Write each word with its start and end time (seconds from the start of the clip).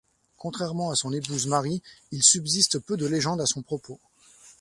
Contrairement 0.35 0.89
à 0.89 0.95
son 0.95 1.13
épouse 1.13 1.45
Mari, 1.45 1.83
il 2.09 2.23
subsiste 2.23 2.79
peu 2.79 2.97
de 2.97 3.05
légendes 3.05 3.39
à 3.39 3.45
son 3.45 3.61
propos. 3.61 3.99